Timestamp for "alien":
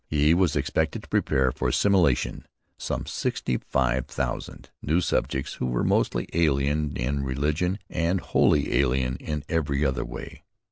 6.33-6.97, 8.73-9.17